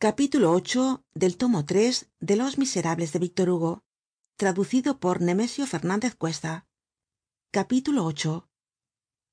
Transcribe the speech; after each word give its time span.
de 0.00 0.12
los 2.36 2.56
miserables 2.56 3.12
de 3.12 3.18
víctor 3.18 3.50
hugo 3.50 3.82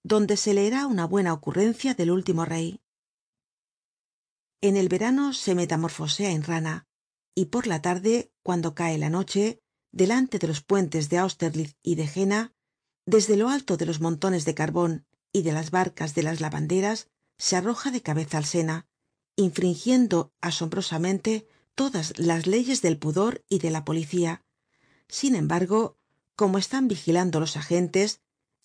donde 0.04 0.38
se 0.38 0.54
leerá 0.56 0.88
una 0.88 1.06
buena 1.06 1.34
ocurrencia 1.34 1.94
del 1.94 2.10
último 2.10 2.46
rey. 2.46 2.82
En 4.62 4.76
el 4.76 4.90
verano 4.90 5.34
se 5.34 5.54
metamorfosea 5.54 6.32
en 6.32 6.44
rana 6.44 6.88
y 7.36 7.46
por 7.46 7.68
la 7.68 7.84
tarde 7.84 8.34
cuando 8.42 8.74
cae 8.74 8.98
la 8.98 9.12
noche 9.12 9.62
delante 9.92 10.40
de 10.40 10.48
los 10.48 10.64
puentes 10.64 11.10
de 11.10 11.20
austerlitz 11.20 11.78
y 11.84 11.94
de 11.94 12.08
jena 12.08 12.56
desde 13.06 13.38
lo 13.38 13.50
alto 13.50 13.78
de 13.78 13.86
los 13.86 14.02
montones 14.02 14.46
de 14.46 14.56
carbon 14.56 15.06
y 15.32 15.44
de 15.44 15.52
las 15.52 15.70
barcas 15.70 16.16
de 16.16 16.24
las 16.24 16.42
lavanderas 16.42 17.12
se 17.38 17.56
arroja 17.56 17.92
de 17.92 18.02
cabeza 18.02 18.40
al 18.40 18.46
sena 18.46 18.88
infringiendo 19.36 20.34
asombrosamente 20.42 21.48
todas 21.76 22.18
las 22.18 22.48
leyes 22.48 22.82
del 22.82 22.98
pudor 22.98 23.44
y 23.50 23.60
de 23.60 23.70
la 23.70 23.86
policía. 23.86 24.44
Sin 25.08 25.36
embargo 25.36 25.98
como 26.36 26.58
están 26.58 26.88
vigilando 26.88 27.40
los 27.40 27.58
agentes 27.58 28.22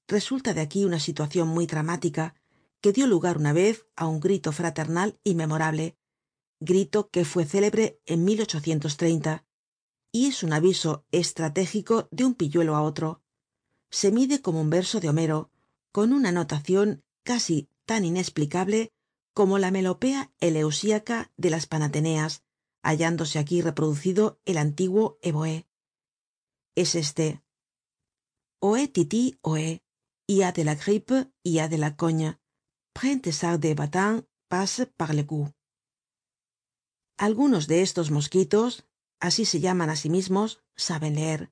resulta 0.09 0.55
de 0.55 0.61
aquí 0.61 0.85
una 0.85 1.01
situacion 1.01 1.49
muy 1.49 1.67
dramática 1.67 2.35
que 2.81 2.93
dio 2.93 3.07
lugar 3.07 3.37
una 3.39 3.53
vez 3.53 3.87
á 3.97 4.07
un 4.07 4.21
grito 4.21 4.53
fraternal 4.53 5.19
y 5.23 5.35
memorable 5.35 5.97
grito 6.61 7.09
que 7.11 7.25
fue 7.25 7.47
célebre 7.47 8.01
en 8.05 8.29
y 10.13 10.27
es 10.27 10.43
un 10.43 10.53
aviso 10.53 11.05
estratégico 11.11 12.09
de 12.11 12.25
un 12.25 12.35
pilluelo 12.35 12.77
á 12.77 12.83
otro. 12.83 13.23
Se 13.91 14.13
mide 14.13 14.43
como 14.43 14.61
un 14.61 14.71
verso 14.71 15.01
de 15.01 15.09
homero 15.09 15.51
con 15.93 16.13
una 16.13 16.33
notacion 16.33 17.03
casi 17.23 17.69
tan 17.87 18.05
inesplicable 18.05 18.93
como 19.41 19.59
la 19.59 19.71
melopea 19.71 20.31
eleusíaca 20.39 21.33
de 21.39 21.49
las 21.49 21.65
panateneas 21.67 22.45
hallándose 22.83 23.39
aquí 23.39 23.63
reproducido 23.63 24.39
el 24.45 24.59
antiguo 24.59 25.19
evohé 25.23 25.67
es 26.75 26.95
este. 26.95 27.43
Ohé 28.61 28.87
titi 28.87 29.41
y 30.27 30.43
a 30.43 30.53
de 30.53 30.65
la 30.65 30.75
grippe 30.75 31.33
y 31.43 31.61
a 31.61 31.69
de 31.69 31.79
la 31.79 31.97
cogne 31.97 32.39
prends 32.93 33.41
de 33.59 33.75
bâton 33.75 34.29
passe 34.47 34.85
par 34.85 35.15
le 35.15 35.25
cou. 35.25 35.55
Algunos 37.17 37.67
de 37.67 37.81
estos 37.81 38.11
mosquitos 38.11 38.85
así 39.21 39.47
se 39.47 39.61
llaman 39.61 39.89
á 39.89 39.97
sí 39.97 40.11
mismos 40.11 40.63
saben 40.77 41.15
leer. 41.15 41.51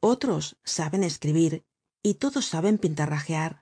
Otros 0.00 0.58
saben 0.64 1.02
escribir 1.02 1.64
y 2.02 2.16
todos 2.16 2.44
saben 2.44 2.76
pintarrajear 2.76 3.61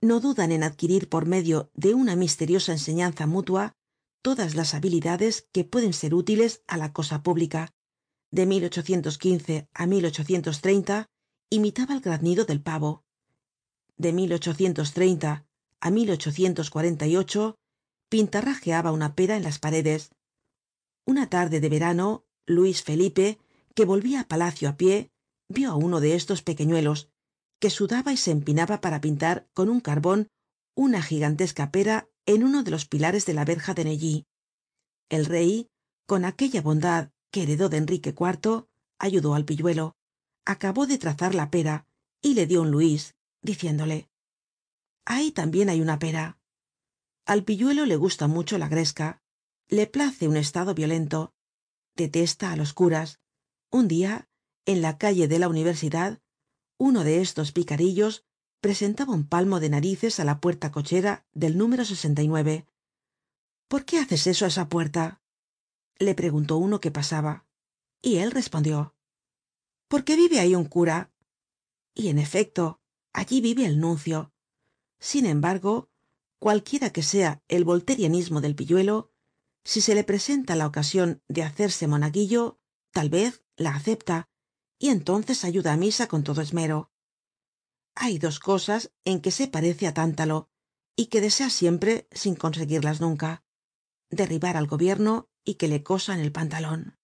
no 0.00 0.20
dudan 0.20 0.52
en 0.52 0.62
adquirir 0.62 1.08
por 1.08 1.26
medio 1.26 1.70
de 1.74 1.94
una 1.94 2.16
misteriosa 2.16 2.72
enseñanza 2.72 3.26
mutua 3.26 3.72
todas 4.22 4.54
las 4.54 4.74
habilidades 4.74 5.48
que 5.52 5.64
pueden 5.64 5.92
ser 5.92 6.14
útiles 6.14 6.62
á 6.66 6.76
la 6.76 6.92
cosa 6.92 7.22
pública. 7.22 7.72
De 8.30 8.42
á 9.72 9.86
imitaba 11.48 11.94
el 11.94 12.00
graznido 12.00 12.44
del 12.44 12.60
pavo. 12.60 13.04
De 13.96 14.08
á 15.80 15.90
pintarrajeaba 18.08 18.92
una 18.92 19.14
pera 19.14 19.36
en 19.36 19.42
las 19.42 19.58
paredes. 19.58 20.10
Una 21.06 21.28
tarde 21.28 21.60
de 21.60 21.68
verano 21.68 22.24
luis 22.46 22.82
felipe 22.82 23.38
que 23.74 23.84
volvía 23.84 24.20
á 24.20 24.28
palacio 24.28 24.68
á 24.68 24.76
pie 24.76 25.10
vio 25.48 25.70
á 25.70 25.76
uno 25.76 26.00
de 26.00 26.14
estos 26.14 26.42
pequeñuelos 26.42 27.10
que 27.60 27.70
sudaba 27.70 28.12
y 28.12 28.16
se 28.16 28.30
empinaba 28.30 28.80
para 28.80 29.00
pintar 29.00 29.48
con 29.54 29.68
un 29.68 29.80
carbon 29.80 30.28
una 30.74 31.02
gigantesca 31.02 31.70
pera 31.70 32.08
en 32.26 32.44
uno 32.44 32.62
de 32.62 32.70
los 32.70 32.86
pilares 32.86 33.24
de 33.26 33.34
la 33.34 33.44
verja 33.44 33.74
de 33.74 33.84
neuilly. 33.84 34.26
El 35.08 35.26
rey 35.26 35.68
con 36.06 36.24
aquella 36.24 36.60
bondad 36.60 37.10
que 37.30 37.42
heredó 37.42 37.68
de 37.68 37.78
enrique 37.78 38.10
iv 38.10 38.66
ayudó 38.98 39.34
al 39.34 39.44
pilluelo. 39.44 39.96
Acabó 40.44 40.86
de 40.86 40.98
trazar 40.98 41.34
la 41.34 41.50
pera 41.50 41.86
y 42.22 42.34
le 42.34 42.46
dio 42.46 42.62
un 42.62 42.70
luis 42.70 43.14
diciéndole 43.42 44.08
ahí 45.06 45.30
tambien 45.30 45.70
hay 45.70 45.80
una 45.80 45.98
pera. 45.98 46.38
Al 47.24 47.44
pilluelo 47.44 47.86
le 47.86 47.96
gusta 47.96 48.26
mucho 48.26 48.58
la 48.58 48.68
gresca. 48.68 49.22
Le 49.68 49.86
place 49.86 50.28
un 50.28 50.36
estado 50.36 50.74
violento. 50.74 51.32
Detesta 51.94 52.52
á 52.52 52.56
los 52.56 52.72
curas. 52.72 53.20
Un 53.70 53.88
dia 53.88 54.28
en 54.66 54.82
la 54.82 54.98
calle 54.98 55.28
de 55.28 55.38
la 55.38 55.48
universidad 55.48 56.20
uno 56.78 57.04
de 57.04 57.20
estos 57.20 57.52
picarillos 57.52 58.24
presentaba 58.60 59.12
un 59.12 59.26
palmo 59.26 59.60
de 59.60 59.70
narices 59.70 60.20
á 60.20 60.24
la 60.24 60.40
puerta 60.40 60.70
cochera 60.70 61.26
del 61.32 61.56
número 61.56 61.84
por 63.68 63.84
qué 63.84 63.98
haces 63.98 64.26
eso 64.26 64.44
á 64.44 64.48
esa 64.48 64.68
puerta 64.68 65.22
le 65.98 66.14
preguntó 66.14 66.56
uno 66.56 66.80
que 66.80 66.90
pasaba 66.90 67.46
y 68.02 68.16
él 68.18 68.30
respondió 68.30 68.94
porque 69.88 70.16
vive 70.16 70.40
ahí 70.40 70.54
un 70.54 70.64
cura 70.64 71.12
y 71.94 72.08
en 72.08 72.18
efecto 72.18 72.80
allí 73.12 73.40
vive 73.40 73.64
el 73.64 73.80
nuncio. 73.80 74.32
Sin 74.98 75.26
embargo 75.26 75.88
cualquiera 76.38 76.90
que 76.90 77.02
sea 77.02 77.42
el 77.48 77.64
volterianismo 77.64 78.40
del 78.40 78.54
pilluelo 78.54 79.10
si 79.64 79.80
se 79.80 79.94
le 79.94 80.04
presenta 80.04 80.54
la 80.54 80.66
ocasion 80.66 81.22
de 81.28 81.42
hacerse 81.42 81.86
monaguillo 81.86 82.60
tal 82.92 83.08
vez 83.08 83.42
la 83.56 83.74
acepta 83.74 84.28
y 84.78 84.88
entonces 84.88 85.44
ayuda 85.44 85.72
á 85.72 85.76
misa 85.76 86.06
con 86.06 86.22
todo 86.22 86.40
esmero. 86.42 86.90
Hay 87.94 88.18
dos 88.18 88.40
cosas 88.40 88.92
en 89.04 89.20
que 89.20 89.30
se 89.30 89.48
parece 89.48 89.86
á 89.86 89.94
tántalo 89.94 90.48
y 90.96 91.06
que 91.06 91.20
desea 91.20 91.50
siempre 91.50 92.08
sin 92.10 92.34
conseguirlas 92.34 93.00
nunca 93.00 93.42
derribar 94.10 94.56
al 94.56 94.66
gobierno 94.66 95.28
y 95.44 95.54
que 95.54 95.68
le 95.68 95.82
cosan 95.82 96.20
el 96.20 96.32
pantalon 96.32 96.96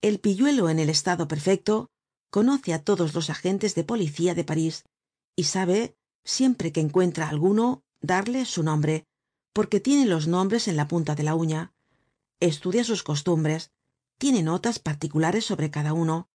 el 0.00 0.20
pilluelo 0.20 0.70
en 0.70 0.78
el 0.78 0.90
estado 0.90 1.26
perfecto 1.26 1.90
conoce 2.30 2.72
á 2.72 2.84
todos 2.84 3.14
los 3.14 3.30
agentes 3.30 3.74
de 3.74 3.84
policía 3.84 4.34
de 4.34 4.44
parís 4.44 4.84
y 5.36 5.44
sabe 5.44 5.96
siempre 6.24 6.72
que 6.72 6.80
encuentra 6.80 7.28
alguno 7.28 7.82
darle 8.00 8.44
su 8.44 8.62
nombre 8.62 9.06
porque 9.52 9.80
tiene 9.80 10.06
los 10.06 10.28
nombres 10.28 10.68
en 10.68 10.76
la 10.76 10.86
punta 10.86 11.14
de 11.14 11.24
la 11.24 11.34
uña 11.34 11.72
estudia 12.38 12.84
sus 12.84 13.02
costumbres 13.02 13.72
tiene 14.18 14.42
notas 14.42 14.78
particulares 14.78 15.44
sobre 15.44 15.70
cada 15.70 15.92
uno. 15.92 16.28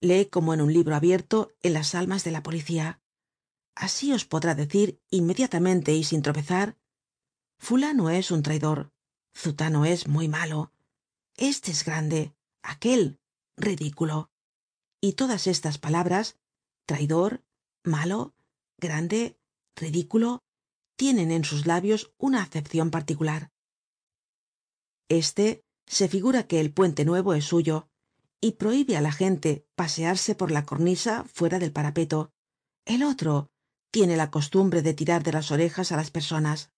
Lee 0.00 0.26
como 0.26 0.54
en 0.54 0.60
un 0.60 0.72
libro 0.72 0.94
abierto 0.94 1.52
en 1.62 1.74
las 1.74 1.94
almas 1.94 2.24
de 2.24 2.30
la 2.30 2.42
policía. 2.42 3.00
Así 3.74 4.12
os 4.12 4.24
podrá 4.24 4.54
decir 4.54 5.00
inmediatamente 5.10 5.94
y 5.94 6.04
sin 6.04 6.22
tropezar 6.22 6.76
fulano 7.58 8.10
es 8.10 8.30
un 8.30 8.42
traidor 8.42 8.92
zutano 9.34 9.84
es 9.84 10.08
muy 10.08 10.28
malo 10.28 10.72
este 11.40 11.70
es 11.70 11.86
grande 11.86 12.34
aquel 12.62 13.18
ridículo 13.56 14.30
y 15.00 15.14
todas 15.14 15.46
estas 15.46 15.78
palabras 15.78 16.38
traidor 16.86 17.42
malo 17.82 18.34
grande 18.76 19.38
ridículo 19.74 20.42
tienen 20.96 21.30
en 21.30 21.44
sus 21.44 21.66
labios 21.66 22.12
una 22.18 22.42
acepcion 22.42 22.90
particular. 22.90 23.52
Este 25.08 25.64
se 25.90 26.06
figura 26.06 26.44
que 26.44 26.60
el 26.60 26.72
puente 26.72 27.04
nuevo 27.04 27.34
es 27.34 27.46
suyo 27.46 27.88
y 28.40 28.52
prohibe 28.52 28.96
á 28.96 29.00
la 29.00 29.10
gente 29.10 29.66
pasearse 29.74 30.36
por 30.36 30.52
la 30.52 30.64
cornisa 30.64 31.24
fuera 31.24 31.58
del 31.58 31.72
parapeto. 31.72 32.30
El 32.86 33.02
otro 33.02 33.50
tiene 33.90 34.16
la 34.16 34.30
costumbre 34.30 34.82
de 34.82 34.94
tirar 34.94 35.24
de 35.24 35.32
las 35.32 35.50
orejas 35.50 35.90
á 35.90 35.96
las 35.96 36.12
personas 36.12 36.70